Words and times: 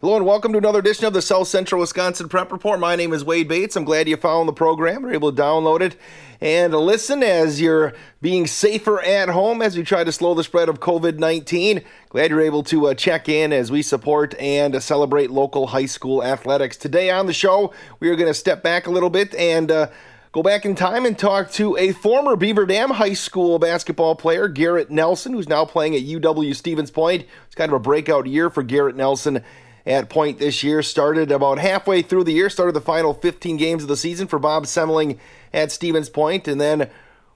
Hello 0.00 0.14
and 0.14 0.24
welcome 0.24 0.52
to 0.52 0.58
another 0.58 0.78
edition 0.78 1.06
of 1.06 1.12
the 1.12 1.20
South 1.20 1.48
Central 1.48 1.80
Wisconsin 1.80 2.28
Prep 2.28 2.52
Report. 2.52 2.78
My 2.78 2.94
name 2.94 3.12
is 3.12 3.24
Wade 3.24 3.48
Bates. 3.48 3.74
I'm 3.74 3.82
glad 3.82 4.08
you 4.08 4.16
found 4.16 4.48
the 4.48 4.52
program. 4.52 5.02
You're 5.02 5.14
able 5.14 5.32
to 5.32 5.42
download 5.42 5.80
it 5.80 5.96
and 6.40 6.72
listen 6.72 7.24
as 7.24 7.60
you're 7.60 7.94
being 8.22 8.46
safer 8.46 9.02
at 9.02 9.28
home 9.28 9.60
as 9.60 9.76
we 9.76 9.82
try 9.82 10.04
to 10.04 10.12
slow 10.12 10.34
the 10.34 10.44
spread 10.44 10.68
of 10.68 10.78
COVID 10.78 11.18
19. 11.18 11.82
Glad 12.10 12.30
you're 12.30 12.40
able 12.40 12.62
to 12.62 12.86
uh, 12.86 12.94
check 12.94 13.28
in 13.28 13.52
as 13.52 13.72
we 13.72 13.82
support 13.82 14.36
and 14.38 14.76
uh, 14.76 14.78
celebrate 14.78 15.32
local 15.32 15.66
high 15.66 15.86
school 15.86 16.22
athletics. 16.22 16.76
Today 16.76 17.10
on 17.10 17.26
the 17.26 17.32
show, 17.32 17.74
we 17.98 18.08
are 18.08 18.14
going 18.14 18.30
to 18.30 18.34
step 18.34 18.62
back 18.62 18.86
a 18.86 18.92
little 18.92 19.10
bit 19.10 19.34
and 19.34 19.68
uh, 19.68 19.88
go 20.30 20.44
back 20.44 20.64
in 20.64 20.76
time 20.76 21.06
and 21.06 21.18
talk 21.18 21.50
to 21.50 21.76
a 21.76 21.90
former 21.90 22.36
Beaver 22.36 22.66
Dam 22.66 22.90
High 22.90 23.14
School 23.14 23.58
basketball 23.58 24.14
player, 24.14 24.46
Garrett 24.46 24.92
Nelson, 24.92 25.32
who's 25.32 25.48
now 25.48 25.64
playing 25.64 25.96
at 25.96 26.02
UW 26.02 26.54
Stevens 26.54 26.92
Point. 26.92 27.26
It's 27.46 27.56
kind 27.56 27.72
of 27.72 27.74
a 27.74 27.80
breakout 27.80 28.28
year 28.28 28.48
for 28.48 28.62
Garrett 28.62 28.94
Nelson 28.94 29.42
at 29.86 30.08
Point 30.08 30.38
this 30.38 30.62
year. 30.62 30.82
Started 30.82 31.30
about 31.30 31.58
halfway 31.58 32.02
through 32.02 32.24
the 32.24 32.32
year, 32.32 32.50
started 32.50 32.72
the 32.72 32.80
final 32.80 33.14
15 33.14 33.56
games 33.56 33.82
of 33.82 33.88
the 33.88 33.96
season 33.96 34.26
for 34.26 34.38
Bob 34.38 34.64
Semling 34.64 35.18
at 35.52 35.72
Stevens 35.72 36.08
Point, 36.08 36.48
and 36.48 36.60
then 36.60 36.90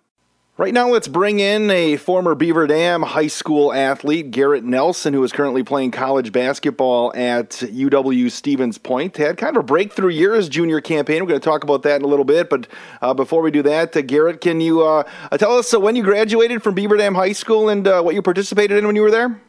Right 0.59 0.75
now, 0.75 0.91
let's 0.91 1.09
bring 1.09 1.41
in 1.41 1.71
a 1.71 1.97
former 1.97 2.35
Beaver 2.35 2.67
Dam 2.67 3.01
high 3.01 3.29
school 3.29 3.73
athlete, 3.73 4.31
Garrett 4.31 4.63
Nelson, 4.63 5.15
who 5.15 5.25
is 5.25 5.33
currently 5.33 5.63
playing 5.63 5.93
college 5.93 6.31
basketball 6.31 7.11
at 7.17 7.53
UW 7.53 8.31
Stevens 8.31 8.77
Point. 8.77 9.17
Had 9.17 9.39
kind 9.39 9.57
of 9.57 9.63
a 9.63 9.65
breakthrough 9.65 10.11
year 10.11 10.35
as 10.35 10.51
junior 10.51 10.83
campaign. 10.83 11.23
We're 11.23 11.29
going 11.29 11.41
to 11.41 11.45
talk 11.45 11.65
about 11.65 11.85
that 11.85 11.97
in 11.97 12.05
a 12.05 12.07
little 12.07 12.27
bit. 12.27 12.51
But 12.51 12.69
uh, 13.01 13.15
before 13.15 13.41
we 13.41 13.51
do 13.51 13.63
that, 13.63 13.97
uh, 13.97 14.03
Garrett, 14.03 14.43
can 14.43 14.61
you 14.61 14.83
uh, 14.83 15.05
tell 15.39 15.57
us 15.57 15.73
uh, 15.73 15.81
when 15.81 15.97
you 15.97 16.03
graduated 16.03 16.63
from 16.63 16.75
Beaver 16.75 16.99
Dam 16.99 17.15
High 17.15 17.33
School 17.33 17.71
and 17.71 17.89
uh, 17.89 18.03
what 18.03 18.15
you 18.15 18.21
participated 18.21 18.77
in 18.77 18.87
when 18.87 18.95
you 18.95 19.03
were 19.03 19.11
there? 19.11 19.41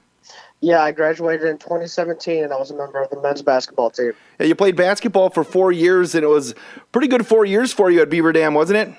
Yeah, 0.62 0.81
I 0.81 0.94
graduated 0.94 1.46
in 1.47 1.58
2017, 1.58 2.46
and 2.46 2.53
I 2.53 2.56
was 2.56 2.72
a 2.72 2.78
member 2.78 3.02
of 3.02 3.09
the 3.09 3.22
men's 3.22 3.42
basketball 3.42 3.90
team. 3.90 4.13
Yeah, 4.40 4.46
you 4.46 4.56
played 4.56 4.78
basketball 4.78 5.30
for 5.31 5.44
four 5.44 5.74
years, 5.74 6.16
and 6.16 6.24
it 6.24 6.30
was 6.30 6.56
pretty 6.94 7.09
good 7.09 7.28
four 7.28 7.44
years 7.44 7.74
for 7.74 7.92
you 7.92 8.02
at 8.02 8.09
Beaver 8.09 8.31
Dam, 8.31 8.53
wasn't 8.53 8.78
it? 8.78 8.97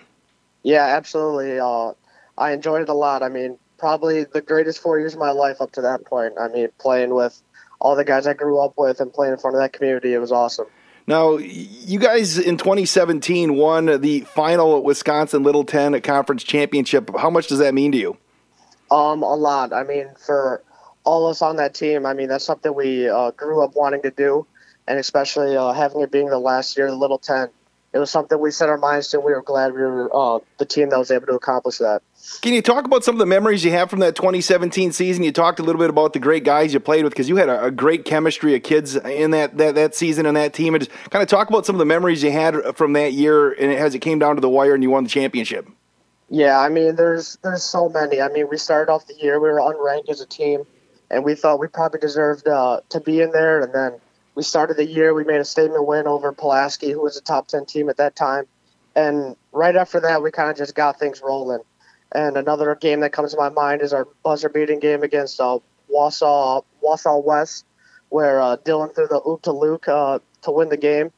Yeah, 0.65 0.85
absolutely. 0.85 1.61
Uh, 1.61 1.93
I 2.37 2.53
enjoyed 2.53 2.83
it 2.83 2.89
a 2.89 2.95
lot. 2.95 3.23
I 3.23 3.29
mean, 3.29 3.59
probably 3.79 4.25
the 4.25 4.41
greatest 4.41 4.81
four 4.81 4.99
years 4.99 5.13
of 5.13 5.21
my 5.21 5.31
life 5.31 5.61
up 5.61 5.71
to 5.73 5.83
that 5.83 6.05
point. 6.07 6.35
I 6.41 6.49
mean, 6.49 6.69
playing 6.79 7.15
with 7.15 7.41
all 7.79 7.95
the 7.95 8.05
guys 8.05 8.27
I 8.27 8.33
grew 8.33 8.59
up 8.59 8.73
with 8.77 8.99
and 8.99 9.13
playing 9.13 9.35
in 9.35 9.39
front 9.39 9.55
of 9.55 9.63
that 9.63 9.73
community, 9.73 10.15
it 10.15 10.19
was 10.19 10.33
awesome. 10.33 10.67
Now, 11.07 11.37
you 11.37 11.99
guys 11.99 12.39
in 12.39 12.57
2017 12.57 13.57
won 13.57 14.01
the 14.01 14.21
final 14.21 14.83
Wisconsin 14.83 15.43
Little 15.43 15.65
Ten 15.65 16.01
Conference 16.01 16.43
Championship. 16.43 17.11
How 17.15 17.29
much 17.29 17.49
does 17.49 17.59
that 17.59 17.75
mean 17.75 17.93
to 17.93 17.99
you? 17.99 18.17
Um, 18.91 19.23
a 19.23 19.35
lot. 19.35 19.75
I 19.75 19.85
mean, 19.85 20.09
for 20.19 20.63
all 21.05 21.27
of 21.27 21.33
us 21.33 21.43
on 21.43 21.57
that 21.57 21.75
team, 21.75 22.07
I 22.07 22.15
mean, 22.15 22.29
that's 22.29 22.45
something 22.45 22.75
we 22.75 23.07
uh, 23.07 23.33
grew 23.33 23.63
up 23.63 23.77
wanting 23.77 24.01
to 24.03 24.11
do, 24.11 24.47
and 24.89 24.99
especially 24.99 25.55
uh, 25.57 25.75
having 25.75 26.01
it 26.01 26.11
being 26.11 26.31
the 26.31 26.39
last 26.39 26.75
year 26.79 26.87
of 26.87 26.93
the 26.93 26.99
Little 26.99 27.19
Ten 27.19 27.51
it 27.95 27.99
was 27.99 28.11
something 28.11 28.41
we 28.41 28.51
set 28.51 28.69
our 28.69 28.77
minds 28.77 29.09
to. 29.09 29.19
and 29.19 29.25
We 29.25 29.33
were 29.33 29.41
glad 29.41 29.73
we 29.73 29.81
were 29.81 30.11
uh, 30.13 30.41
the 30.59 30.67
team 30.67 30.91
that 30.91 30.99
was 30.99 31.13
able 31.13 31.29
to 31.29 31.35
accomplish 31.35 31.79
that. 31.79 32.03
Can 32.43 32.53
you 32.53 32.61
talk 32.61 32.87
about 32.87 33.05
some 33.05 33.15
of 33.15 33.21
the 33.21 33.27
memories 33.27 33.65
you 33.65 33.71
have 33.71 33.89
from 33.89 34.01
that 34.01 34.17
2017 34.17 34.91
season? 34.91 35.23
You 35.23 35.31
talked 35.31 35.61
a 35.61 35.63
little 35.63 35.79
bit 35.79 35.91
about 35.91 36.13
the 36.13 36.19
great 36.19 36.43
guys 36.43 36.75
you 36.75 36.81
played 36.81 37.05
with 37.05 37.13
because 37.13 37.29
you 37.29 37.37
had 37.37 37.49
a, 37.49 37.67
a, 37.67 37.71
great 37.71 38.05
chemistry 38.05 38.57
of 38.57 38.65
kids 38.65 38.97
in 38.97 39.31
that, 39.31 39.59
that, 39.59 39.77
that 39.77 39.95
season 39.95 40.27
and 40.27 40.37
that 40.37 40.53
team. 40.53 40.75
And 40.75 40.85
just 40.85 41.11
kind 41.11 41.23
of 41.23 41.29
talk 41.29 41.49
about 41.49 41.67
some 41.67 41.77
of 41.77 41.79
the 41.79 41.85
memories 41.85 42.21
you 42.25 42.33
had 42.33 42.77
from 42.77 42.95
that 42.95 43.13
year 43.13 43.53
and 43.53 43.71
as 43.73 43.95
it 43.95 44.01
came 44.01 44.19
down 44.19 44.35
to 44.35 44.41
the 44.41 44.49
wire 44.49 44.75
and 44.75 44.83
you 44.83 44.91
won 44.91 45.05
the 45.05 45.11
championship. 45.11 45.69
Yeah, 46.29 46.59
I 46.59 46.71
mean, 46.71 46.97
there's 46.97 47.39
there's 47.45 47.63
so 47.63 47.89
many. 47.89 48.21
I 48.21 48.29
mean, 48.29 48.49
we 48.49 48.57
started 48.57 48.91
off 48.91 49.07
the 49.07 49.15
year 49.15 49.39
we 49.39 49.51
were 49.51 49.61
unranked 49.61 50.09
as 50.09 50.21
a 50.21 50.27
team, 50.27 50.65
and 51.11 51.23
we 51.23 51.37
thought 51.37 51.61
we 51.61 51.69
probably 51.69 52.01
deserved 52.01 52.49
uh, 52.49 52.81
to 52.89 52.99
be 52.99 53.21
in 53.21 53.31
there. 53.31 53.61
And 53.61 53.73
then 53.73 54.01
we 54.35 54.43
started 54.43 54.77
the 54.77 54.87
year, 54.87 55.15
we 55.15 55.25
made 55.25 55.41
a 55.41 55.45
statement 55.45 55.87
win 55.87 56.07
over 56.07 56.33
Pulaski, 56.33 56.91
who 56.91 57.03
was 57.03 57.17
a 57.17 57.23
top 57.23 57.47
10 57.49 57.67
team 57.67 57.89
at 57.89 57.99
that 57.99 58.17
time. 58.17 58.47
And 58.97 59.37
right 59.53 59.75
after 59.75 60.01
that, 60.01 60.23
we 60.23 60.31
kind 60.31 60.51
of 60.51 60.57
just 60.57 60.75
got 60.75 60.99
things 60.99 61.23
rolling. 61.23 61.61
And 62.13 62.37
another 62.37 62.75
game 62.75 63.01
that 63.01 63.13
comes 63.13 63.33
to 63.33 63.37
my 63.37 63.49
mind 63.49 63.83
is 63.83 63.93
our 63.93 64.07
buzzer 64.23 64.49
beating 64.49 64.79
game 64.79 65.03
against 65.03 65.41
uh, 65.41 65.59
Wausau, 65.93 66.65
Wausau 66.83 67.25
West, 67.25 67.65
where 68.09 68.41
uh, 68.41 68.57
Dylan 68.57 68.95
threw 68.95 69.09
the 69.09 69.21
oop 69.27 69.43
to 69.43 69.53
Luke 69.53 69.89
uh, 69.89 70.21
to 70.43 70.51
win 70.51 70.69
the 70.69 70.77
game. 70.77 71.13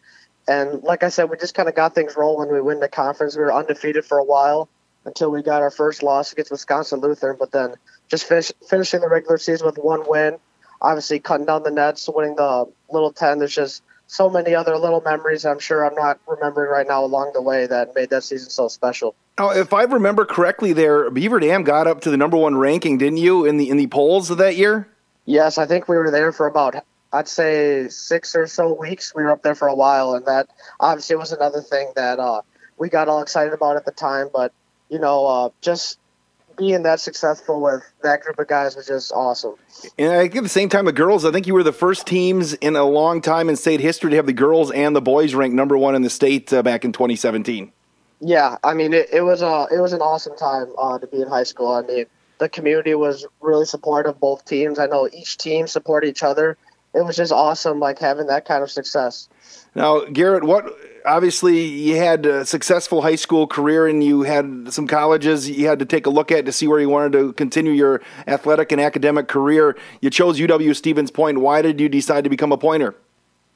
And 0.49 0.83
like 0.83 1.03
I 1.03 1.09
said, 1.09 1.29
we 1.29 1.37
just 1.37 1.55
kind 1.55 1.69
of 1.69 1.75
got 1.75 1.95
things 1.95 2.17
rolling. 2.17 2.53
We 2.53 2.61
win 2.61 2.81
the 2.81 2.89
conference. 2.89 3.37
We 3.37 3.43
were 3.43 3.53
undefeated 3.53 4.05
for 4.05 4.19
a 4.19 4.25
while 4.25 4.69
until 5.05 5.31
we 5.31 5.43
got 5.43 5.61
our 5.61 5.71
first 5.71 6.03
loss 6.03 6.33
against 6.33 6.51
Wisconsin 6.51 7.01
Lutheran. 7.01 7.37
But 7.39 7.51
then 7.51 7.75
just 8.09 8.25
finish, 8.25 8.53
finishing 8.69 9.01
the 9.01 9.09
regular 9.09 9.39
season 9.39 9.67
with 9.67 9.77
one 9.77 10.05
win 10.09 10.39
obviously 10.81 11.19
cutting 11.19 11.47
down 11.47 11.63
the 11.63 11.71
nets, 11.71 12.09
winning 12.13 12.37
the 12.37 12.67
Little 12.91 13.13
Ten. 13.13 13.39
There's 13.39 13.55
just 13.55 13.83
so 14.07 14.31
many 14.31 14.55
other 14.55 14.77
little 14.79 15.01
memories 15.01 15.45
I'm 15.45 15.59
sure 15.59 15.85
I'm 15.85 15.95
not 15.95 16.21
remembering 16.27 16.71
right 16.71 16.87
now 16.87 17.05
along 17.05 17.33
the 17.35 17.43
way 17.43 17.67
that 17.67 17.95
made 17.95 18.11
that 18.11 18.25
season 18.25 18.51
so 18.51 18.69
special. 18.69 19.15
Now, 19.39 19.51
if 19.51 19.73
I 19.73 19.83
remember 19.83 20.25
correctly, 20.25 20.73
there 20.73 21.11
Beaver 21.11 21.41
Dam 21.41 21.65
got 21.65 21.87
up 21.87 22.01
to 22.03 22.11
the 22.11 22.17
number 22.17 22.37
one 22.37 22.57
ranking, 22.57 22.99
didn't 22.99 23.19
you, 23.19 23.45
in 23.45 23.57
the 23.57 23.69
in 23.69 23.77
the 23.77 23.89
polls 23.89 24.31
of 24.31 24.39
that 24.39 24.57
year? 24.57 24.89
Yes, 25.25 25.59
I 25.59 25.67
think 25.67 25.89
we 25.89 25.97
were 25.97 26.11
there 26.11 26.33
for 26.33 26.47
about 26.47 26.77
I'd 27.13 27.29
say 27.29 27.89
six 27.89 28.35
or 28.35 28.47
so 28.47 28.73
weeks. 28.73 29.15
We 29.15 29.25
were 29.25 29.33
up 29.33 29.43
there 29.43 29.55
for 29.55 29.69
a 29.69 29.75
while, 29.75 30.15
and 30.15 30.25
that 30.27 30.49
obviously 30.81 31.17
was 31.17 31.33
another 31.33 31.61
thing 31.61 31.93
that 31.97 32.19
uh, 32.19 32.43
we 32.79 32.89
got 32.89 33.09
all 33.09 33.23
excited 33.23 33.53
about 33.53 33.77
at 33.77 33.85
the 33.85 33.93
time. 33.93 34.29
But 34.33 34.53
you 34.89 34.99
know, 34.99 35.27
uh, 35.27 35.49
just 35.61 35.99
being 36.57 36.83
that 36.83 37.01
successful 37.01 37.61
with 37.61 37.83
that 38.03 38.23
group 38.23 38.39
of 38.39 38.49
guys 38.49 38.77
was 38.77 38.87
just 38.87 39.13
awesome. 39.13 39.55
And 39.99 40.13
I 40.13 40.23
think 40.23 40.37
at 40.37 40.43
the 40.43 40.49
same 40.49 40.69
time, 40.69 40.85
the 40.85 40.93
girls, 40.93 41.25
I 41.25 41.31
think 41.31 41.47
you 41.47 41.55
were 41.55 41.63
the 41.63 41.73
first 41.73 42.07
teams 42.07 42.55
in 42.55 42.77
a 42.77 42.85
long 42.85 43.21
time 43.21 43.49
in 43.49 43.57
state 43.57 43.81
history 43.81 44.11
to 44.11 44.17
have 44.17 44.27
the 44.27 44.33
girls 44.33 44.71
and 44.71 44.95
the 44.95 45.01
boys 45.01 45.35
ranked 45.35 45.55
number 45.55 45.77
one 45.77 45.95
in 45.95 46.03
the 46.03 46.11
state 46.11 46.53
uh, 46.53 46.63
back 46.63 46.85
in 46.85 46.93
2017. 46.93 47.73
Yeah, 48.21 48.57
I 48.65 48.75
mean, 48.75 48.95
it, 48.95 49.09
it 49.13 49.21
was 49.21 49.43
a 49.43 49.67
it 49.71 49.79
was 49.79 49.93
an 49.93 50.01
awesome 50.01 50.37
time 50.37 50.73
uh, 50.79 50.99
to 50.99 51.07
be 51.07 51.21
in 51.21 51.29
high 51.29 51.43
school. 51.43 51.69
I 51.69 51.83
mean, 51.83 52.07
the 52.39 52.49
community 52.49 52.95
was 52.95 53.27
really 53.41 53.67
supportive 53.67 54.15
of 54.15 54.21
both 54.21 54.45
teams. 54.45 54.79
I 54.79 54.87
know 54.87 55.09
each 55.13 55.37
team 55.37 55.67
supported 55.67 56.09
each 56.09 56.23
other. 56.23 56.57
It 56.97 57.05
was 57.05 57.15
just 57.15 57.31
awesome, 57.31 57.79
like 57.79 57.99
having 57.99 58.27
that 58.29 58.47
kind 58.47 58.63
of 58.63 58.71
success. 58.71 59.29
Now, 59.75 60.01
Garrett, 60.07 60.45
what 60.45 60.75
obviously 61.05 61.63
you 61.63 61.97
had 61.97 62.25
a 62.25 62.47
successful 62.47 63.03
high 63.03 63.17
school 63.17 63.47
career 63.47 63.87
and 63.87 64.03
you 64.03 64.23
had 64.23 64.73
some 64.73 64.87
colleges 64.87 65.49
you 65.49 65.67
had 65.69 65.79
to 65.79 65.85
take 65.85 66.07
a 66.07 66.11
look 66.11 66.33
at 66.33 66.47
to 66.47 66.53
see 66.53 66.67
where 66.67 66.81
you 66.81 66.89
wanted 66.89 67.13
to 67.13 67.35
continue 67.35 67.73
your 67.73 68.01
athletic 68.27 68.73
and 68.73 68.81
academic 68.81 69.29
career. 69.29 69.77
You 70.01 70.09
chose 70.09 70.39
UW 70.39 70.75
Stevens 70.75 71.11
Point. 71.11 71.39
Why 71.39 71.61
did 71.61 71.79
you 71.79 71.91
decide 71.91 72.25
to 72.25 72.31
become 72.31 72.51
a 72.51 72.57
pointer? 72.57 72.95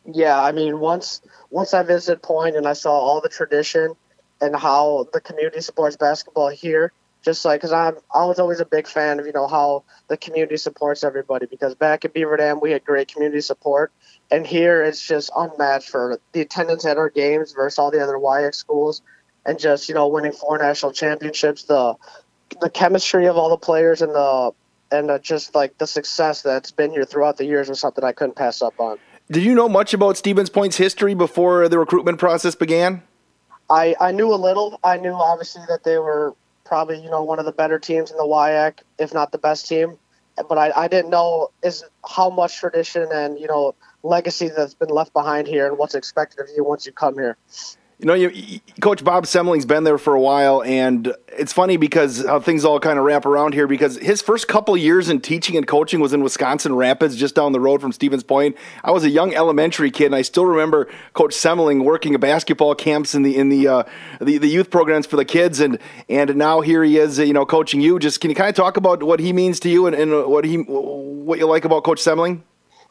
Yeah, 0.04 0.38
I 0.38 0.52
mean, 0.52 0.78
once 0.78 1.22
once 1.50 1.72
I 1.72 1.82
visited 1.82 2.22
Point 2.22 2.56
and 2.56 2.68
I 2.68 2.74
saw 2.74 2.92
all 2.92 3.22
the 3.22 3.30
tradition 3.30 3.94
and 4.42 4.54
how 4.54 5.08
the 5.14 5.20
community 5.20 5.62
supports 5.62 5.96
basketball 5.96 6.48
here, 6.50 6.92
just 7.22 7.44
like 7.44 7.60
because 7.60 7.72
I'm 7.72 7.96
I 8.14 8.24
was 8.24 8.38
always 8.38 8.60
a 8.60 8.64
big 8.64 8.86
fan 8.86 9.20
of 9.20 9.26
you 9.26 9.32
know 9.32 9.46
how 9.46 9.84
the 10.08 10.16
community 10.16 10.56
supports 10.56 11.04
everybody 11.04 11.46
because 11.46 11.74
back 11.74 12.04
at 12.04 12.12
Beaver 12.12 12.36
Dam 12.36 12.60
we 12.60 12.72
had 12.72 12.84
great 12.84 13.08
community 13.12 13.40
support 13.40 13.92
and 14.30 14.46
here 14.46 14.82
it's 14.82 15.06
just 15.06 15.30
unmatched 15.36 15.88
for 15.88 16.20
the 16.32 16.40
attendance 16.40 16.84
at 16.84 16.96
our 16.96 17.10
games 17.10 17.52
versus 17.52 17.78
all 17.78 17.90
the 17.90 18.02
other 18.02 18.14
WIAC 18.14 18.54
schools 18.54 19.02
and 19.44 19.58
just 19.58 19.88
you 19.88 19.94
know 19.94 20.08
winning 20.08 20.32
four 20.32 20.58
national 20.58 20.92
championships 20.92 21.64
the 21.64 21.94
the 22.60 22.70
chemistry 22.70 23.26
of 23.26 23.36
all 23.36 23.50
the 23.50 23.56
players 23.56 24.02
and 24.02 24.14
the 24.14 24.52
and 24.90 25.08
the, 25.08 25.18
just 25.18 25.54
like 25.54 25.78
the 25.78 25.86
success 25.86 26.42
that's 26.42 26.70
been 26.70 26.90
here 26.90 27.04
throughout 27.04 27.36
the 27.36 27.44
years 27.44 27.68
was 27.68 27.80
something 27.80 28.02
I 28.02 28.12
couldn't 28.12 28.36
pass 28.36 28.60
up 28.60 28.74
on. 28.78 28.98
Did 29.30 29.44
you 29.44 29.54
know 29.54 29.68
much 29.68 29.94
about 29.94 30.16
Stevens 30.16 30.50
Point's 30.50 30.76
history 30.76 31.14
before 31.14 31.68
the 31.68 31.78
recruitment 31.78 32.18
process 32.18 32.56
began? 32.56 33.04
I, 33.70 33.94
I 34.00 34.10
knew 34.10 34.34
a 34.34 34.34
little. 34.34 34.80
I 34.82 34.96
knew 34.96 35.12
obviously 35.12 35.62
that 35.68 35.84
they 35.84 35.98
were 35.98 36.34
probably 36.70 37.02
you 37.02 37.10
know 37.10 37.24
one 37.24 37.40
of 37.40 37.44
the 37.44 37.52
better 37.52 37.80
teams 37.80 38.12
in 38.12 38.16
the 38.16 38.22
WIAC, 38.22 38.78
if 38.96 39.12
not 39.12 39.32
the 39.32 39.38
best 39.38 39.66
team. 39.66 39.98
But 40.48 40.56
I, 40.56 40.70
I 40.84 40.88
didn't 40.88 41.10
know 41.10 41.50
is 41.64 41.84
how 42.08 42.30
much 42.30 42.58
tradition 42.60 43.08
and 43.12 43.38
you 43.38 43.48
know 43.48 43.74
legacy 44.04 44.48
that's 44.48 44.74
been 44.74 44.88
left 44.88 45.12
behind 45.12 45.48
here 45.48 45.66
and 45.66 45.76
what's 45.76 45.96
expected 45.96 46.38
of 46.38 46.46
you 46.56 46.62
once 46.62 46.86
you 46.86 46.92
come 46.92 47.14
here. 47.14 47.36
You 48.00 48.06
know, 48.06 48.14
you, 48.14 48.60
Coach 48.80 49.04
Bob 49.04 49.24
Semling's 49.24 49.66
been 49.66 49.84
there 49.84 49.98
for 49.98 50.14
a 50.14 50.20
while, 50.20 50.62
and 50.62 51.14
it's 51.28 51.52
funny 51.52 51.76
because 51.76 52.24
how 52.24 52.40
things 52.40 52.64
all 52.64 52.80
kind 52.80 52.98
of 52.98 53.04
wrap 53.04 53.26
around 53.26 53.52
here. 53.52 53.66
Because 53.66 53.98
his 53.98 54.22
first 54.22 54.48
couple 54.48 54.74
years 54.74 55.10
in 55.10 55.20
teaching 55.20 55.54
and 55.54 55.66
coaching 55.66 56.00
was 56.00 56.14
in 56.14 56.22
Wisconsin 56.22 56.74
Rapids, 56.74 57.14
just 57.14 57.34
down 57.34 57.52
the 57.52 57.60
road 57.60 57.82
from 57.82 57.92
Stevens 57.92 58.22
Point. 58.22 58.56
I 58.82 58.90
was 58.90 59.04
a 59.04 59.10
young 59.10 59.34
elementary 59.34 59.90
kid, 59.90 60.06
and 60.06 60.14
I 60.14 60.22
still 60.22 60.46
remember 60.46 60.88
Coach 61.12 61.34
Semling 61.34 61.84
working 61.84 62.14
at 62.14 62.20
basketball 62.20 62.74
camps 62.74 63.14
in 63.14 63.20
the 63.20 63.36
in 63.36 63.50
the 63.50 63.68
uh, 63.68 63.82
the, 64.18 64.38
the, 64.38 64.48
youth 64.48 64.70
programs 64.70 65.06
for 65.06 65.16
the 65.16 65.26
kids, 65.26 65.60
and 65.60 65.78
and 66.08 66.36
now 66.36 66.62
here 66.62 66.82
he 66.82 66.96
is, 66.96 67.18
you 67.18 67.34
know, 67.34 67.44
coaching 67.44 67.82
you. 67.82 67.98
Just 67.98 68.22
can 68.22 68.30
you 68.30 68.34
kind 68.34 68.48
of 68.48 68.54
talk 68.54 68.78
about 68.78 69.02
what 69.02 69.20
he 69.20 69.34
means 69.34 69.60
to 69.60 69.68
you 69.68 69.86
and, 69.86 69.94
and 69.94 70.26
what 70.26 70.46
he 70.46 70.56
what 70.56 71.38
you 71.38 71.46
like 71.46 71.66
about 71.66 71.84
Coach 71.84 72.00
Semling? 72.00 72.40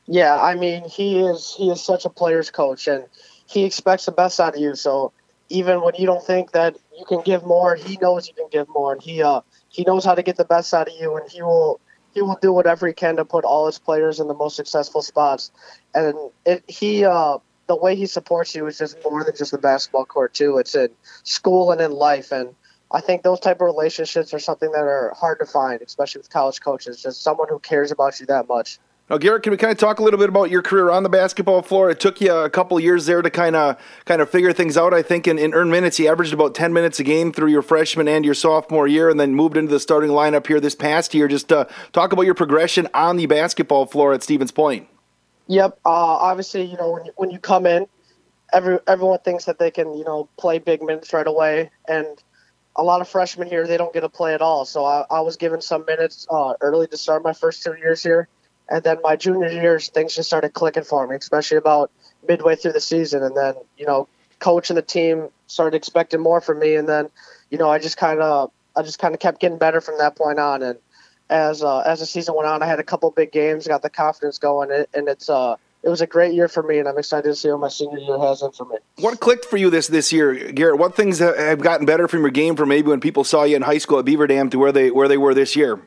Yeah, 0.05 0.39
I 0.39 0.53
mean, 0.53 0.87
he 0.87 1.19
is 1.19 1.55
he 1.57 1.71
is 1.71 1.83
such 1.83 2.05
a 2.05 2.09
player's 2.09 2.51
coach, 2.51 2.87
and 2.87 3.05
he 3.49 3.65
expects 3.65 4.05
the 4.05 4.11
best 4.11 4.39
out 4.39 4.55
of 4.55 4.61
you. 4.61 4.75
So 4.75 5.11
even 5.49 5.81
when 5.81 5.95
you 5.95 6.05
don't 6.05 6.23
think 6.23 6.51
that 6.51 6.77
you 6.97 7.05
can 7.05 7.21
give 7.21 7.43
more, 7.43 7.75
he 7.75 7.97
knows 8.01 8.27
you 8.27 8.33
can 8.33 8.49
give 8.51 8.67
more, 8.69 8.93
and 8.93 9.01
he 9.01 9.23
uh 9.23 9.41
he 9.69 9.83
knows 9.83 10.05
how 10.05 10.15
to 10.15 10.23
get 10.23 10.37
the 10.37 10.45
best 10.45 10.73
out 10.73 10.87
of 10.87 10.93
you, 10.99 11.17
and 11.17 11.29
he 11.29 11.41
will 11.41 11.79
he 12.13 12.21
will 12.21 12.37
do 12.41 12.53
whatever 12.53 12.87
he 12.87 12.93
can 12.93 13.15
to 13.17 13.25
put 13.25 13.45
all 13.45 13.65
his 13.65 13.79
players 13.79 14.19
in 14.19 14.27
the 14.27 14.33
most 14.33 14.55
successful 14.55 15.01
spots. 15.01 15.51
And 15.93 16.15
it 16.45 16.63
he 16.67 17.05
uh 17.05 17.39
the 17.67 17.75
way 17.75 17.95
he 17.95 18.05
supports 18.05 18.55
you 18.55 18.65
is 18.67 18.77
just 18.77 18.97
more 19.03 19.23
than 19.23 19.35
just 19.35 19.51
the 19.51 19.57
basketball 19.57 20.05
court 20.05 20.33
too. 20.33 20.57
It's 20.57 20.75
in 20.75 20.89
school 21.23 21.71
and 21.71 21.81
in 21.81 21.91
life, 21.91 22.31
and 22.31 22.55
I 22.91 23.01
think 23.01 23.21
those 23.21 23.39
type 23.39 23.57
of 23.57 23.65
relationships 23.65 24.33
are 24.33 24.39
something 24.39 24.71
that 24.71 24.81
are 24.81 25.13
hard 25.15 25.39
to 25.39 25.45
find, 25.45 25.81
especially 25.81 26.19
with 26.19 26.31
college 26.31 26.61
coaches. 26.61 27.01
Just 27.01 27.21
someone 27.21 27.47
who 27.47 27.59
cares 27.59 27.91
about 27.91 28.19
you 28.19 28.25
that 28.27 28.47
much. 28.47 28.79
Now, 29.09 29.17
Garrett, 29.17 29.41
can 29.41 29.49
we 29.49 29.57
kind 29.57 29.71
of 29.71 29.79
talk 29.79 29.97
a 29.97 30.03
little 30.03 30.19
bit 30.19 30.29
about 30.29 30.51
your 30.51 30.61
career 30.61 30.91
on 30.91 31.01
the 31.01 31.09
basketball 31.09 31.63
floor? 31.63 31.89
It 31.89 31.99
took 31.99 32.21
you 32.21 32.31
a 32.31 32.47
couple 32.47 32.79
years 32.79 33.07
there 33.07 33.23
to 33.23 33.29
kind 33.31 33.55
of 33.55 33.75
kind 34.05 34.21
of 34.21 34.29
figure 34.29 34.53
things 34.53 34.77
out. 34.77 34.93
I 34.93 35.01
think 35.01 35.27
in, 35.27 35.39
in 35.39 35.55
earned 35.55 35.71
minutes, 35.71 35.97
you 35.97 36.07
averaged 36.07 36.31
about 36.31 36.53
ten 36.53 36.73
minutes 36.73 36.99
a 36.99 37.03
game 37.03 37.33
through 37.33 37.49
your 37.49 37.63
freshman 37.63 38.07
and 38.07 38.23
your 38.23 38.35
sophomore 38.35 38.87
year, 38.87 39.09
and 39.09 39.19
then 39.19 39.33
moved 39.33 39.57
into 39.57 39.71
the 39.71 39.79
starting 39.79 40.11
lineup 40.11 40.45
here 40.45 40.59
this 40.59 40.75
past 40.75 41.15
year. 41.15 41.27
Just 41.27 41.51
uh, 41.51 41.65
talk 41.91 42.13
about 42.13 42.23
your 42.27 42.35
progression 42.35 42.87
on 42.93 43.17
the 43.17 43.25
basketball 43.25 43.87
floor 43.87 44.13
at 44.13 44.21
Stevens 44.21 44.51
Point. 44.51 44.87
Yep. 45.47 45.79
Uh, 45.83 45.89
obviously, 45.89 46.65
you 46.65 46.77
know 46.77 46.91
when 46.91 47.05
you, 47.05 47.11
when 47.15 47.31
you 47.31 47.39
come 47.39 47.65
in, 47.65 47.87
every 48.53 48.77
everyone 48.85 49.17
thinks 49.19 49.45
that 49.45 49.57
they 49.57 49.71
can 49.71 49.91
you 49.95 50.03
know 50.03 50.29
play 50.37 50.59
big 50.59 50.83
minutes 50.83 51.13
right 51.13 51.25
away, 51.25 51.71
and 51.87 52.05
a 52.75 52.83
lot 52.83 53.01
of 53.01 53.09
freshmen 53.09 53.47
here 53.47 53.65
they 53.65 53.77
don't 53.77 53.91
get 53.91 54.01
to 54.01 54.09
play 54.09 54.35
at 54.35 54.41
all. 54.43 54.65
So 54.65 54.85
I, 54.85 55.03
I 55.09 55.21
was 55.21 55.35
given 55.35 55.61
some 55.61 55.83
minutes 55.85 56.27
uh, 56.29 56.53
early 56.61 56.85
to 56.85 56.97
start 56.97 57.23
my 57.23 57.33
first 57.33 57.63
two 57.63 57.73
years 57.73 58.03
here 58.03 58.29
and 58.69 58.83
then 58.83 58.99
my 59.03 59.15
junior 59.15 59.49
years, 59.49 59.89
things 59.89 60.15
just 60.15 60.29
started 60.29 60.53
clicking 60.53 60.83
for 60.83 61.05
me, 61.07 61.15
especially 61.15 61.57
about 61.57 61.91
midway 62.27 62.55
through 62.55 62.73
the 62.73 62.81
season. 62.81 63.23
And 63.23 63.35
then, 63.35 63.55
you 63.77 63.85
know, 63.85 64.07
coach 64.39 64.69
and 64.69 64.77
the 64.77 64.83
team 64.83 65.29
started 65.47 65.75
expecting 65.75 66.21
more 66.21 66.39
from 66.39 66.59
me. 66.59 66.75
And 66.75 66.87
then, 66.87 67.09
you 67.49 67.57
know, 67.57 67.69
I 67.69 67.79
just 67.79 67.97
kind 67.97 68.21
of, 68.21 68.51
I 68.75 68.83
just 68.83 68.99
kind 68.99 69.13
of 69.13 69.19
kept 69.19 69.39
getting 69.39 69.57
better 69.57 69.81
from 69.81 69.97
that 69.97 70.15
point 70.15 70.39
on. 70.39 70.61
And 70.61 70.77
as 71.29 71.63
uh, 71.63 71.79
as 71.79 71.99
the 71.99 72.05
season 72.05 72.35
went 72.35 72.47
on, 72.47 72.61
I 72.63 72.65
had 72.65 72.79
a 72.79 72.83
couple 72.83 73.09
big 73.11 73.31
games, 73.31 73.67
got 73.67 73.81
the 73.81 73.89
confidence 73.89 74.37
going, 74.37 74.85
and 74.93 75.07
it's 75.07 75.29
uh, 75.29 75.55
it 75.83 75.89
was 75.89 76.01
a 76.01 76.07
great 76.07 76.33
year 76.33 76.47
for 76.47 76.63
me, 76.63 76.79
and 76.79 76.87
I'm 76.87 76.97
excited 76.97 77.27
to 77.27 77.35
see 77.35 77.49
what 77.49 77.59
my 77.59 77.69
senior 77.69 77.99
year 77.99 78.17
has 78.17 78.41
in 78.41 78.51
for 78.51 78.65
me. 78.65 78.77
What 78.97 79.19
clicked 79.19 79.45
for 79.45 79.57
you 79.57 79.69
this 79.69 79.87
this 79.87 80.11
year, 80.11 80.51
Garrett? 80.51 80.79
What 80.79 80.95
things 80.95 81.19
have 81.19 81.61
gotten 81.61 81.85
better 81.85 82.07
from 82.07 82.21
your 82.21 82.31
game 82.31 82.55
from 82.55 82.69
maybe 82.69 82.89
when 82.89 82.99
people 82.99 83.23
saw 83.23 83.43
you 83.43 83.55
in 83.55 83.61
high 83.61 83.77
school 83.77 83.99
at 83.99 84.05
Beaver 84.05 84.27
Dam 84.27 84.49
to 84.49 84.57
where 84.57 84.71
they 84.71 84.89
where 84.91 85.07
they 85.07 85.17
were 85.17 85.33
this 85.33 85.55
year? 85.55 85.79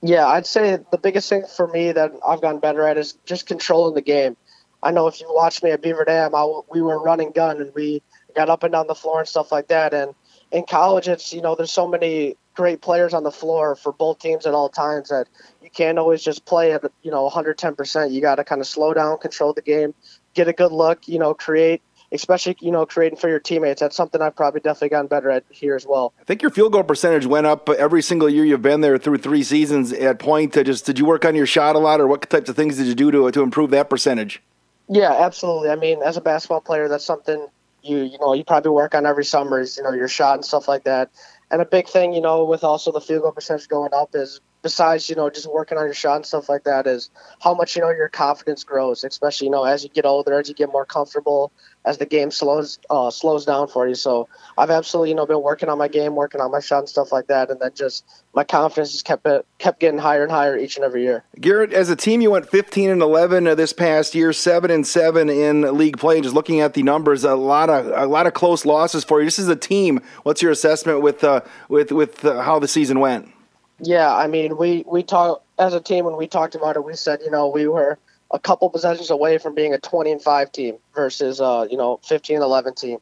Yeah, 0.00 0.26
I'd 0.26 0.46
say 0.46 0.78
the 0.90 0.98
biggest 0.98 1.28
thing 1.28 1.44
for 1.44 1.66
me 1.66 1.92
that 1.92 2.12
I've 2.26 2.40
gotten 2.40 2.60
better 2.60 2.86
at 2.86 2.96
is 2.98 3.14
just 3.24 3.46
controlling 3.46 3.94
the 3.94 4.02
game. 4.02 4.36
I 4.82 4.92
know 4.92 5.08
if 5.08 5.20
you 5.20 5.26
watch 5.28 5.62
me 5.62 5.72
at 5.72 5.82
Beaver 5.82 6.04
Dam, 6.04 6.34
I, 6.34 6.60
we 6.70 6.80
were 6.80 7.02
running 7.02 7.32
gun 7.32 7.60
and 7.60 7.74
we 7.74 8.02
got 8.36 8.48
up 8.48 8.62
and 8.62 8.72
down 8.72 8.86
the 8.86 8.94
floor 8.94 9.18
and 9.18 9.28
stuff 9.28 9.50
like 9.50 9.68
that. 9.68 9.92
And 9.92 10.14
in 10.52 10.64
college, 10.66 11.08
it's 11.08 11.32
you 11.32 11.42
know 11.42 11.56
there's 11.56 11.72
so 11.72 11.88
many 11.88 12.36
great 12.54 12.80
players 12.80 13.12
on 13.12 13.24
the 13.24 13.32
floor 13.32 13.74
for 13.74 13.92
both 13.92 14.20
teams 14.20 14.46
at 14.46 14.54
all 14.54 14.68
times 14.68 15.08
that 15.08 15.28
you 15.62 15.70
can't 15.70 15.98
always 15.98 16.22
just 16.22 16.44
play 16.44 16.72
at 16.72 16.84
you 17.02 17.10
know 17.10 17.28
110%. 17.28 18.12
You 18.12 18.20
got 18.20 18.36
to 18.36 18.44
kind 18.44 18.60
of 18.60 18.68
slow 18.68 18.94
down, 18.94 19.18
control 19.18 19.52
the 19.52 19.62
game, 19.62 19.94
get 20.34 20.46
a 20.46 20.52
good 20.52 20.72
look, 20.72 21.08
you 21.08 21.18
know, 21.18 21.34
create 21.34 21.82
especially 22.12 22.56
you 22.60 22.70
know 22.70 22.86
creating 22.86 23.18
for 23.18 23.28
your 23.28 23.40
teammates. 23.40 23.80
That's 23.80 23.96
something 23.96 24.20
I've 24.20 24.36
probably 24.36 24.60
definitely 24.60 24.90
gotten 24.90 25.06
better 25.08 25.30
at 25.30 25.44
here 25.50 25.76
as 25.76 25.86
well. 25.86 26.12
I 26.20 26.24
think 26.24 26.42
your 26.42 26.50
field 26.50 26.72
goal 26.72 26.84
percentage 26.84 27.26
went 27.26 27.46
up 27.46 27.68
every 27.68 28.02
single 28.02 28.28
year 28.28 28.44
you've 28.44 28.62
been 28.62 28.80
there 28.80 28.98
through 28.98 29.18
three 29.18 29.42
seasons 29.42 29.92
at 29.92 30.18
Point. 30.18 30.56
Uh, 30.56 30.62
just 30.62 30.86
did 30.86 30.98
you 30.98 31.04
work 31.04 31.24
on 31.24 31.34
your 31.34 31.46
shot 31.46 31.76
a 31.76 31.78
lot, 31.78 32.00
or 32.00 32.06
what 32.06 32.28
types 32.28 32.48
of 32.48 32.56
things 32.56 32.76
did 32.76 32.86
you 32.86 32.94
do 32.94 33.10
to 33.10 33.30
to 33.30 33.42
improve 33.42 33.70
that 33.70 33.90
percentage? 33.90 34.42
Yeah, 34.88 35.12
absolutely. 35.12 35.70
I 35.70 35.76
mean, 35.76 36.02
as 36.02 36.16
a 36.16 36.20
basketball 36.20 36.62
player, 36.62 36.88
that's 36.88 37.04
something 37.04 37.46
you 37.82 37.98
you 37.98 38.18
know 38.18 38.34
you 38.34 38.44
probably 38.44 38.70
work 38.70 38.94
on 38.94 39.06
every 39.06 39.24
summer 39.24 39.60
is 39.60 39.76
you 39.76 39.82
know 39.82 39.92
your 39.92 40.08
shot 40.08 40.34
and 40.34 40.44
stuff 40.44 40.68
like 40.68 40.84
that. 40.84 41.10
And 41.50 41.62
a 41.62 41.64
big 41.64 41.88
thing, 41.88 42.12
you 42.12 42.20
know, 42.20 42.44
with 42.44 42.62
also 42.62 42.92
the 42.92 43.00
field 43.00 43.22
goal 43.22 43.32
percentage 43.32 43.68
going 43.68 43.94
up 43.94 44.10
is 44.14 44.40
besides, 44.62 45.08
you 45.08 45.16
know, 45.16 45.30
just 45.30 45.50
working 45.50 45.78
on 45.78 45.84
your 45.84 45.94
shot 45.94 46.16
and 46.16 46.26
stuff 46.26 46.48
like 46.48 46.64
that 46.64 46.86
is 46.86 47.10
how 47.40 47.54
much, 47.54 47.76
you 47.76 47.82
know, 47.82 47.90
your 47.90 48.08
confidence 48.08 48.64
grows, 48.64 49.04
especially, 49.04 49.46
you 49.46 49.50
know, 49.50 49.64
as 49.64 49.82
you 49.82 49.90
get 49.90 50.04
older, 50.04 50.38
as 50.38 50.48
you 50.48 50.54
get 50.54 50.70
more 50.70 50.84
comfortable, 50.84 51.52
as 51.84 51.98
the 51.98 52.06
game 52.06 52.30
slows 52.30 52.78
uh, 52.90 53.10
slows 53.10 53.44
down 53.44 53.68
for 53.68 53.88
you. 53.88 53.94
So 53.94 54.28
I've 54.56 54.70
absolutely, 54.70 55.10
you 55.10 55.14
know, 55.14 55.26
been 55.26 55.42
working 55.42 55.68
on 55.68 55.78
my 55.78 55.88
game, 55.88 56.16
working 56.16 56.40
on 56.40 56.50
my 56.50 56.60
shot 56.60 56.80
and 56.80 56.88
stuff 56.88 57.12
like 57.12 57.28
that. 57.28 57.50
And 57.50 57.60
then 57.60 57.70
just 57.74 58.04
my 58.34 58.44
confidence 58.44 58.92
just 58.92 59.04
kept 59.04 59.26
it, 59.26 59.46
kept 59.58 59.80
getting 59.80 59.98
higher 59.98 60.22
and 60.22 60.30
higher 60.30 60.56
each 60.56 60.76
and 60.76 60.84
every 60.84 61.02
year. 61.02 61.24
Garrett, 61.40 61.72
as 61.72 61.88
a 61.88 61.96
team, 61.96 62.20
you 62.20 62.30
went 62.30 62.48
15 62.48 62.90
and 62.90 63.00
11 63.00 63.44
this 63.44 63.72
past 63.72 64.14
year, 64.14 64.32
seven 64.32 64.70
and 64.70 64.86
seven 64.86 65.30
in 65.30 65.62
league 65.78 65.98
play. 65.98 66.20
Just 66.20 66.34
looking 66.34 66.60
at 66.60 66.74
the 66.74 66.82
numbers, 66.82 67.24
a 67.24 67.34
lot 67.34 67.70
of 67.70 67.86
a 67.86 68.06
lot 68.06 68.26
of 68.26 68.34
close 68.34 68.66
losses 68.66 69.04
for 69.04 69.20
you. 69.20 69.26
This 69.26 69.38
is 69.38 69.48
a 69.48 69.56
team. 69.56 70.00
What's 70.24 70.42
your 70.42 70.50
assessment 70.50 71.00
with 71.00 71.22
uh, 71.22 71.42
with 71.68 71.92
with 71.92 72.24
uh, 72.24 72.42
how 72.42 72.58
the 72.58 72.68
season 72.68 73.00
went? 73.00 73.32
Yeah, 73.80 74.14
I 74.14 74.26
mean, 74.26 74.56
we 74.56 74.84
we 74.86 75.02
talked 75.02 75.44
as 75.58 75.74
a 75.74 75.80
team 75.80 76.04
when 76.04 76.16
we 76.16 76.26
talked 76.26 76.54
about 76.54 76.76
it. 76.76 76.84
We 76.84 76.94
said, 76.94 77.20
you 77.24 77.30
know, 77.30 77.48
we 77.48 77.68
were 77.68 77.98
a 78.30 78.38
couple 78.38 78.68
possessions 78.70 79.10
away 79.10 79.38
from 79.38 79.54
being 79.54 79.72
a 79.72 79.78
20 79.78 80.12
and 80.12 80.22
5 80.22 80.52
team 80.52 80.76
versus 80.94 81.40
uh, 81.40 81.66
you 81.70 81.76
know 81.76 81.98
15 82.04 82.36
and 82.36 82.44
11 82.44 82.74
team. 82.74 82.98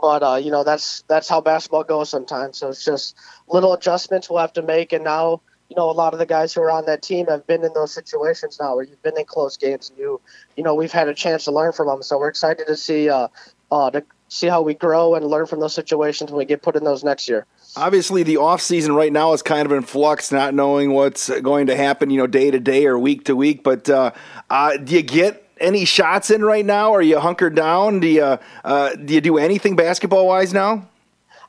But 0.00 0.22
uh, 0.22 0.36
you 0.36 0.50
know 0.50 0.64
that's 0.64 1.02
that's 1.08 1.28
how 1.28 1.40
basketball 1.40 1.84
goes 1.84 2.10
sometimes. 2.10 2.58
So 2.58 2.68
it's 2.68 2.84
just 2.84 3.16
little 3.48 3.72
adjustments 3.74 4.30
we'll 4.30 4.40
have 4.40 4.52
to 4.54 4.62
make. 4.62 4.92
And 4.92 5.04
now 5.04 5.40
you 5.68 5.76
know 5.76 5.90
a 5.90 5.92
lot 5.92 6.12
of 6.12 6.20
the 6.20 6.26
guys 6.26 6.52
who 6.54 6.62
are 6.62 6.70
on 6.70 6.86
that 6.86 7.02
team 7.02 7.26
have 7.26 7.46
been 7.46 7.64
in 7.64 7.72
those 7.74 7.92
situations 7.92 8.58
now 8.60 8.76
where 8.76 8.84
you've 8.84 9.02
been 9.02 9.18
in 9.18 9.24
close 9.24 9.56
games 9.56 9.90
and 9.90 9.98
you 9.98 10.20
you 10.56 10.62
know 10.62 10.74
we've 10.74 10.92
had 10.92 11.08
a 11.08 11.14
chance 11.14 11.44
to 11.44 11.50
learn 11.52 11.72
from 11.72 11.88
them. 11.88 12.02
So 12.02 12.18
we're 12.18 12.28
excited 12.28 12.66
to 12.68 12.76
see 12.76 13.08
uh, 13.08 13.28
uh, 13.72 13.90
to 13.90 14.04
see 14.28 14.46
how 14.46 14.62
we 14.62 14.74
grow 14.74 15.14
and 15.16 15.26
learn 15.26 15.46
from 15.46 15.60
those 15.60 15.74
situations 15.74 16.30
when 16.30 16.38
we 16.38 16.44
get 16.44 16.62
put 16.62 16.76
in 16.76 16.84
those 16.84 17.02
next 17.02 17.28
year. 17.28 17.46
Obviously, 17.76 18.22
the 18.22 18.36
off 18.36 18.60
season 18.60 18.94
right 18.94 19.12
now 19.12 19.32
is 19.32 19.42
kind 19.42 19.66
of 19.66 19.72
in 19.72 19.82
flux, 19.82 20.30
not 20.30 20.54
knowing 20.54 20.92
what's 20.92 21.28
going 21.40 21.66
to 21.66 21.76
happen, 21.76 22.10
you 22.10 22.18
know, 22.18 22.26
day 22.26 22.50
to 22.50 22.60
day 22.60 22.86
or 22.86 22.98
week 22.98 23.24
to 23.24 23.34
week. 23.34 23.64
But 23.64 23.88
uh, 23.90 24.12
uh, 24.48 24.76
do 24.76 24.94
you 24.94 25.02
get 25.02 25.44
any 25.60 25.84
shots 25.84 26.30
in 26.30 26.44
right 26.44 26.64
now? 26.64 26.94
Are 26.94 27.02
you 27.02 27.18
hunkered 27.18 27.54
down? 27.54 28.00
Do 28.00 28.06
you 28.06 28.38
uh, 28.64 28.94
do 28.94 29.14
you 29.14 29.20
do 29.20 29.38
anything 29.38 29.74
basketball 29.76 30.26
wise 30.28 30.54
now? 30.54 30.88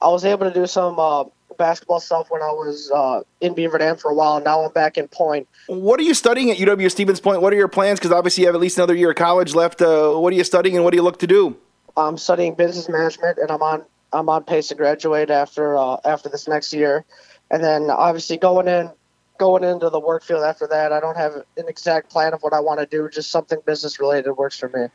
I 0.01 0.08
was 0.08 0.25
able 0.25 0.48
to 0.48 0.53
do 0.53 0.65
some 0.65 0.98
uh, 1.00 1.25
basketball 1.58 2.00
stuff 2.00 2.27
when 2.29 2.41
I 2.41 2.51
was 2.51 2.91
uh, 2.94 3.22
in 3.41 3.53
Beaver 3.53 3.77
Dam 3.77 3.98
for 3.98 4.12
a 4.12 4.13
while. 4.13 4.41
Now 4.41 4.63
I'm 4.63 4.72
back 4.72 4.98
in 4.98 5.08
Point. 5.08 5.48
What 5.67 6.00
are 6.00 6.03
you 6.03 6.13
studying 6.13 6.51
at 6.51 6.58
UW 6.58 6.89
Stevens 6.91 7.20
Point? 7.20 7.41
What 7.41 7.53
are 7.53 7.55
your 7.55 7.67
plans? 7.67 8.00
Because 8.00 8.12
obviously 8.12 8.41
you 8.41 8.48
have 8.48 8.55
at 8.55 8.62
least 8.62 8.77
another 8.77 8.96
year 8.96 9.12
of 9.12 9.15
college 9.15 9.53
left. 9.53 9.82
Uh, 9.82 10.13
what 10.13 10.34
are 10.34 10.36
you 10.36 10.44
studying 10.44 10.75
and 10.75 10.84
what 10.84 10.91
do 10.91 10.98
you 10.98 11.03
look 11.03 11.20
to 11.20 11.27
do? 11.27 11.58
I'm 11.98 12.17
studying 12.17 12.55
business 12.55 12.89
management, 12.89 13.38
and 13.38 13.50
I'm 13.50 13.62
on 13.62 13.86
I'm 14.16 14.30
on 14.30 14.44
pace 14.44 14.70
to 14.70 14.76
graduate 14.76 15.30
after 15.30 15.78
uh, 15.78 15.98
after 16.06 16.30
this 16.30 16.48
next 16.48 16.74
year, 16.74 17.06
and 17.52 17.64
then 17.64 17.90
obviously 17.90 18.38
going 18.38 18.68
in 18.68 18.92
going 19.38 19.64
into 19.64 19.90
the 19.90 20.00
work 20.00 20.24
field 20.24 20.44
after 20.44 20.68
that. 20.68 20.94
I 20.94 21.00
don't 21.00 21.18
have 21.18 21.34
an 21.58 21.68
exact 21.68 22.10
plan 22.10 22.34
of 22.34 22.42
what 22.42 22.54
I 22.54 22.62
want 22.62 22.80
to 22.80 22.86
do. 22.86 23.10
Just 23.10 23.30
something 23.30 23.60
business 23.66 24.00
related 24.00 24.32
works 24.32 24.58
for 24.58 24.70
me. 24.70 24.88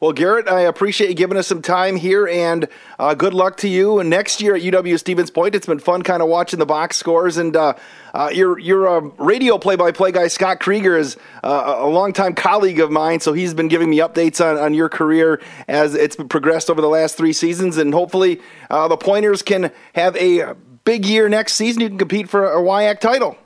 Well, 0.00 0.12
Garrett, 0.14 0.48
I 0.48 0.62
appreciate 0.62 1.10
you 1.10 1.14
giving 1.14 1.36
us 1.36 1.46
some 1.46 1.60
time 1.60 1.94
here, 1.94 2.26
and 2.26 2.66
uh, 2.98 3.12
good 3.12 3.34
luck 3.34 3.58
to 3.58 3.68
you 3.68 4.02
next 4.02 4.40
year 4.40 4.56
at 4.56 4.62
UW 4.62 4.98
Stevens 4.98 5.30
Point. 5.30 5.54
It's 5.54 5.66
been 5.66 5.78
fun, 5.78 6.02
kind 6.02 6.22
of 6.22 6.28
watching 6.28 6.58
the 6.58 6.64
box 6.64 6.96
scores, 6.96 7.36
and 7.36 7.54
uh, 7.54 7.74
uh, 8.14 8.30
your 8.32 8.58
your 8.58 8.88
uh, 8.88 9.00
radio 9.18 9.58
play-by-play 9.58 10.12
guy 10.12 10.28
Scott 10.28 10.58
Krieger 10.58 10.96
is 10.96 11.18
uh, 11.44 11.80
a 11.80 11.86
longtime 11.86 12.34
colleague 12.34 12.80
of 12.80 12.90
mine, 12.90 13.20
so 13.20 13.34
he's 13.34 13.52
been 13.52 13.68
giving 13.68 13.90
me 13.90 13.98
updates 13.98 14.42
on, 14.42 14.56
on 14.56 14.72
your 14.72 14.88
career 14.88 15.38
as 15.68 15.94
it's 15.94 16.16
progressed 16.16 16.70
over 16.70 16.80
the 16.80 16.88
last 16.88 17.18
three 17.18 17.34
seasons, 17.34 17.76
and 17.76 17.92
hopefully 17.92 18.40
uh, 18.70 18.88
the 18.88 18.96
Pointers 18.96 19.42
can 19.42 19.70
have 19.92 20.16
a 20.16 20.54
big 20.84 21.04
year 21.04 21.28
next 21.28 21.56
season. 21.56 21.82
You 21.82 21.88
can 21.88 21.98
compete 21.98 22.30
for 22.30 22.50
a 22.50 22.62
WIAC 22.62 23.00
title. 23.00 23.36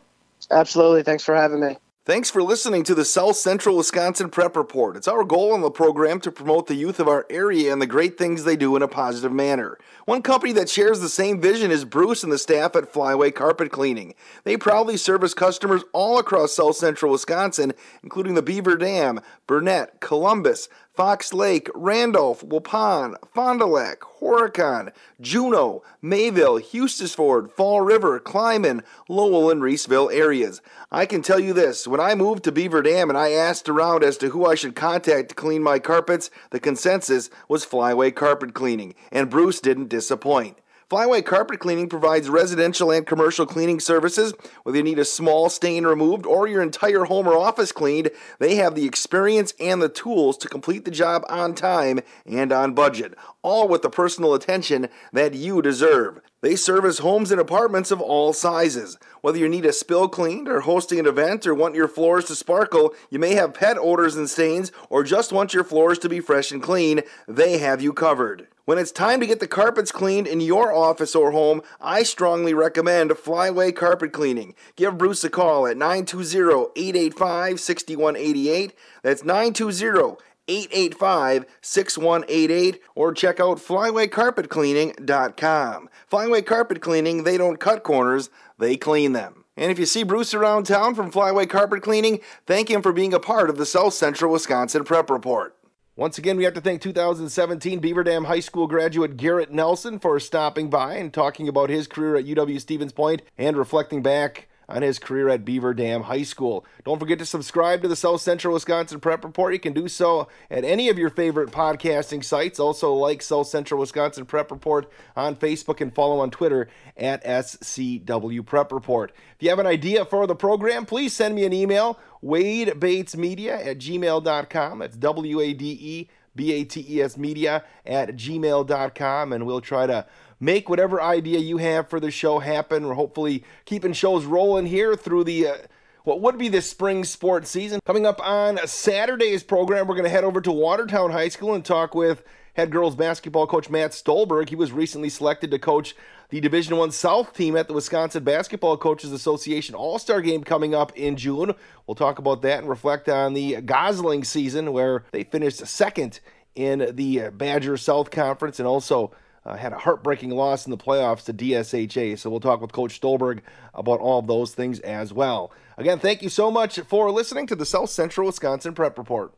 Absolutely. 0.52 1.02
Thanks 1.02 1.24
for 1.24 1.34
having 1.34 1.58
me. 1.58 1.78
Thanks 2.06 2.28
for 2.28 2.42
listening 2.42 2.84
to 2.84 2.94
the 2.94 3.02
South 3.02 3.36
Central 3.36 3.78
Wisconsin 3.78 4.28
Prep 4.28 4.56
Report. 4.56 4.94
It's 4.94 5.08
our 5.08 5.24
goal 5.24 5.54
on 5.54 5.62
the 5.62 5.70
program 5.70 6.20
to 6.20 6.30
promote 6.30 6.66
the 6.66 6.74
youth 6.74 7.00
of 7.00 7.08
our 7.08 7.24
area 7.30 7.72
and 7.72 7.80
the 7.80 7.86
great 7.86 8.18
things 8.18 8.44
they 8.44 8.56
do 8.56 8.76
in 8.76 8.82
a 8.82 8.88
positive 8.88 9.32
manner. 9.32 9.78
One 10.04 10.20
company 10.20 10.52
that 10.52 10.68
shares 10.68 11.00
the 11.00 11.08
same 11.08 11.40
vision 11.40 11.70
is 11.70 11.86
Bruce 11.86 12.22
and 12.22 12.30
the 12.30 12.36
staff 12.36 12.76
at 12.76 12.92
Flyway 12.92 13.34
Carpet 13.34 13.72
Cleaning. 13.72 14.14
They 14.42 14.58
proudly 14.58 14.98
service 14.98 15.32
customers 15.32 15.82
all 15.94 16.18
across 16.18 16.52
South 16.52 16.76
Central 16.76 17.10
Wisconsin, 17.10 17.72
including 18.02 18.34
the 18.34 18.42
Beaver 18.42 18.76
Dam, 18.76 19.20
Burnett, 19.46 20.00
Columbus, 20.00 20.68
Fox 20.94 21.32
Lake, 21.32 21.68
Randolph, 21.74 22.44
Waupun, 22.44 23.16
Fond 23.34 23.58
du 23.58 23.66
Lac, 23.66 23.98
Horicon, 24.20 24.92
Juneau, 25.20 25.82
Mayville, 26.00 26.60
Hustisford, 26.60 27.50
Fall 27.50 27.80
River, 27.80 28.20
Clyman, 28.20 28.84
Lowell, 29.08 29.50
and 29.50 29.60
Reeseville 29.60 30.14
areas. 30.14 30.62
I 30.92 31.04
can 31.06 31.20
tell 31.20 31.40
you 31.40 31.52
this 31.52 31.88
when 31.88 31.98
I 31.98 32.14
moved 32.14 32.44
to 32.44 32.52
Beaver 32.52 32.82
Dam 32.82 33.08
and 33.08 33.18
I 33.18 33.32
asked 33.32 33.68
around 33.68 34.04
as 34.04 34.16
to 34.18 34.28
who 34.28 34.46
I 34.46 34.54
should 34.54 34.76
contact 34.76 35.30
to 35.30 35.34
clean 35.34 35.64
my 35.64 35.80
carpets, 35.80 36.30
the 36.50 36.60
consensus 36.60 37.28
was 37.48 37.66
Flyway 37.66 38.14
Carpet 38.14 38.54
Cleaning, 38.54 38.94
and 39.10 39.28
Bruce 39.28 39.58
didn't 39.58 39.88
disappoint. 39.88 40.58
Flyway 40.90 41.24
Carpet 41.24 41.60
Cleaning 41.60 41.88
provides 41.88 42.28
residential 42.28 42.90
and 42.90 43.06
commercial 43.06 43.46
cleaning 43.46 43.80
services. 43.80 44.34
Whether 44.64 44.78
you 44.78 44.84
need 44.84 44.98
a 44.98 45.04
small 45.04 45.48
stain 45.48 45.84
removed 45.86 46.26
or 46.26 46.46
your 46.46 46.62
entire 46.62 47.04
home 47.04 47.26
or 47.26 47.36
office 47.36 47.72
cleaned, 47.72 48.10
they 48.38 48.56
have 48.56 48.74
the 48.74 48.84
experience 48.84 49.54
and 49.58 49.80
the 49.80 49.88
tools 49.88 50.36
to 50.38 50.48
complete 50.48 50.84
the 50.84 50.90
job 50.90 51.24
on 51.28 51.54
time 51.54 52.00
and 52.26 52.52
on 52.52 52.74
budget, 52.74 53.14
all 53.42 53.66
with 53.66 53.80
the 53.80 53.90
personal 53.90 54.34
attention 54.34 54.88
that 55.12 55.34
you 55.34 55.62
deserve. 55.62 56.20
They 56.44 56.56
service 56.56 56.98
homes 56.98 57.30
and 57.30 57.40
apartments 57.40 57.90
of 57.90 58.02
all 58.02 58.34
sizes. 58.34 58.98
Whether 59.22 59.38
you 59.38 59.48
need 59.48 59.64
a 59.64 59.72
spill 59.72 60.08
cleaned 60.08 60.46
or 60.46 60.60
hosting 60.60 60.98
an 60.98 61.06
event 61.06 61.46
or 61.46 61.54
want 61.54 61.74
your 61.74 61.88
floors 61.88 62.26
to 62.26 62.34
sparkle, 62.34 62.92
you 63.08 63.18
may 63.18 63.34
have 63.34 63.54
pet 63.54 63.78
odors 63.80 64.14
and 64.14 64.28
stains, 64.28 64.70
or 64.90 65.04
just 65.04 65.32
want 65.32 65.54
your 65.54 65.64
floors 65.64 65.98
to 66.00 66.08
be 66.10 66.20
fresh 66.20 66.52
and 66.52 66.62
clean, 66.62 67.00
they 67.26 67.56
have 67.56 67.80
you 67.80 67.94
covered. 67.94 68.46
When 68.66 68.76
it's 68.76 68.92
time 68.92 69.20
to 69.20 69.26
get 69.26 69.40
the 69.40 69.48
carpets 69.48 69.90
cleaned 69.90 70.26
in 70.26 70.42
your 70.42 70.70
office 70.70 71.14
or 71.14 71.30
home, 71.30 71.62
I 71.80 72.02
strongly 72.02 72.52
recommend 72.52 73.12
Flyway 73.12 73.74
Carpet 73.74 74.12
Cleaning. 74.12 74.54
Give 74.76 74.98
Bruce 74.98 75.24
a 75.24 75.30
call 75.30 75.66
at 75.66 75.78
920 75.78 76.72
885 76.76 77.58
6188. 77.58 78.74
That's 79.02 79.24
920 79.24 80.18
885 80.48 81.44
6188 81.60 82.80
or 82.94 83.12
check 83.12 83.40
out 83.40 83.58
flywaycarpetcleaning.com. 83.58 85.88
Flyway 86.10 86.46
Carpet 86.46 86.80
Cleaning, 86.80 87.24
they 87.24 87.36
don't 87.36 87.60
cut 87.60 87.82
corners, 87.82 88.30
they 88.58 88.76
clean 88.76 89.12
them. 89.12 89.44
And 89.56 89.70
if 89.70 89.78
you 89.78 89.86
see 89.86 90.02
Bruce 90.02 90.34
around 90.34 90.64
town 90.64 90.94
from 90.94 91.12
Flyway 91.12 91.48
Carpet 91.48 91.82
Cleaning, 91.82 92.20
thank 92.46 92.70
him 92.70 92.82
for 92.82 92.92
being 92.92 93.14
a 93.14 93.20
part 93.20 93.48
of 93.48 93.56
the 93.56 93.66
South 93.66 93.94
Central 93.94 94.32
Wisconsin 94.32 94.84
Prep 94.84 95.10
Report. 95.10 95.56
Once 95.96 96.18
again, 96.18 96.36
we 96.36 96.42
have 96.42 96.54
to 96.54 96.60
thank 96.60 96.82
2017 96.82 97.78
Beaver 97.78 98.02
Dam 98.02 98.24
High 98.24 98.40
School 98.40 98.66
graduate 98.66 99.16
Garrett 99.16 99.52
Nelson 99.52 100.00
for 100.00 100.18
stopping 100.18 100.68
by 100.68 100.94
and 100.94 101.14
talking 101.14 101.46
about 101.46 101.70
his 101.70 101.86
career 101.86 102.16
at 102.16 102.26
UW 102.26 102.60
Stevens 102.60 102.92
Point 102.92 103.22
and 103.38 103.56
reflecting 103.56 104.02
back 104.02 104.48
on 104.68 104.82
his 104.82 104.98
career 104.98 105.28
at 105.28 105.44
Beaver 105.44 105.74
Dam 105.74 106.02
High 106.02 106.22
School. 106.22 106.64
Don't 106.84 106.98
forget 106.98 107.18
to 107.18 107.26
subscribe 107.26 107.82
to 107.82 107.88
the 107.88 107.96
South 107.96 108.20
Central 108.20 108.54
Wisconsin 108.54 109.00
Prep 109.00 109.24
Report. 109.24 109.52
You 109.52 109.60
can 109.60 109.72
do 109.72 109.88
so 109.88 110.28
at 110.50 110.64
any 110.64 110.88
of 110.88 110.98
your 110.98 111.10
favorite 111.10 111.50
podcasting 111.50 112.24
sites. 112.24 112.58
Also, 112.58 112.92
like 112.94 113.22
South 113.22 113.46
Central 113.46 113.80
Wisconsin 113.80 114.26
Prep 114.26 114.50
Report 114.50 114.90
on 115.16 115.36
Facebook 115.36 115.80
and 115.80 115.94
follow 115.94 116.20
on 116.20 116.30
Twitter 116.30 116.68
at 116.96 117.24
SCW 117.24 118.44
Prep 118.44 118.72
Report. 118.72 119.12
If 119.36 119.42
you 119.42 119.50
have 119.50 119.58
an 119.58 119.66
idea 119.66 120.04
for 120.04 120.26
the 120.26 120.36
program, 120.36 120.86
please 120.86 121.12
send 121.12 121.34
me 121.34 121.44
an 121.44 121.52
email, 121.52 121.98
wadebatesmedia 122.22 123.66
at 123.66 123.78
gmail.com. 123.78 124.78
That's 124.78 124.96
W 124.96 125.40
A 125.40 125.52
D 125.52 125.78
E 125.80 126.08
B 126.36 126.52
A 126.52 126.64
T 126.64 126.84
E 126.88 127.02
S 127.02 127.16
media 127.16 127.64
at 127.86 128.16
gmail.com, 128.16 129.32
and 129.32 129.46
we'll 129.46 129.60
try 129.60 129.86
to 129.86 130.06
make 130.40 130.68
whatever 130.68 131.00
idea 131.00 131.38
you 131.38 131.58
have 131.58 131.88
for 131.88 132.00
the 132.00 132.10
show 132.10 132.38
happen. 132.38 132.86
We're 132.86 132.94
hopefully 132.94 133.44
keeping 133.64 133.92
shows 133.92 134.24
rolling 134.24 134.66
here 134.66 134.96
through 134.96 135.24
the. 135.24 135.48
Uh, 135.48 135.56
what 136.04 136.20
would 136.20 136.36
be 136.36 136.50
the 136.50 136.60
spring 136.60 137.02
sports 137.02 137.48
season. 137.48 137.80
Coming 137.86 138.04
up 138.04 138.20
on 138.22 138.58
Saturday's 138.66 139.42
program, 139.42 139.86
we're 139.86 139.94
going 139.94 140.04
to 140.04 140.10
head 140.10 140.22
over 140.22 140.42
to 140.42 140.52
Watertown 140.52 141.10
High 141.10 141.28
School 141.28 141.54
and 141.54 141.64
talk 141.64 141.94
with 141.94 142.22
head 142.54 142.70
girls 142.70 142.94
basketball 142.94 143.46
coach 143.46 143.70
Matt 143.70 143.92
Stolberg. 143.92 144.48
He 144.48 144.56
was 144.56 144.70
recently 144.70 145.08
selected 145.08 145.50
to 145.50 145.58
coach 145.58 145.94
the 146.30 146.40
Division 146.40 146.76
One 146.76 146.90
South 146.90 147.34
team 147.34 147.56
at 147.56 147.68
the 147.68 147.74
Wisconsin 147.74 148.24
Basketball 148.24 148.76
Coaches 148.76 149.12
Association 149.12 149.74
All 149.74 149.98
Star 149.98 150.20
Game 150.20 150.44
coming 150.44 150.74
up 150.74 150.96
in 150.96 151.16
June. 151.16 151.54
We'll 151.86 151.94
talk 151.94 152.18
about 152.18 152.42
that 152.42 152.60
and 152.60 152.68
reflect 152.68 153.08
on 153.08 153.34
the 153.34 153.60
Gosling 153.60 154.24
season 154.24 154.72
where 154.72 155.04
they 155.12 155.24
finished 155.24 155.66
second 155.66 156.20
in 156.54 156.90
the 156.94 157.30
Badger 157.30 157.76
South 157.76 158.10
Conference 158.10 158.58
and 158.58 158.68
also 158.68 159.12
uh, 159.46 159.56
had 159.56 159.72
a 159.72 159.78
heartbreaking 159.78 160.30
loss 160.30 160.66
in 160.66 160.70
the 160.70 160.78
playoffs 160.78 161.24
to 161.24 161.34
DSHA. 161.34 162.18
So 162.18 162.30
we'll 162.30 162.40
talk 162.40 162.60
with 162.60 162.72
Coach 162.72 163.00
Stolberg 163.00 163.42
about 163.74 164.00
all 164.00 164.20
of 164.20 164.26
those 164.26 164.54
things 164.54 164.80
as 164.80 165.12
well. 165.12 165.52
Again, 165.76 165.98
thank 165.98 166.22
you 166.22 166.28
so 166.28 166.50
much 166.50 166.78
for 166.80 167.10
listening 167.10 167.46
to 167.48 167.56
the 167.56 167.66
South 167.66 167.90
Central 167.90 168.26
Wisconsin 168.26 168.74
Prep 168.74 168.96
Report. 168.96 169.34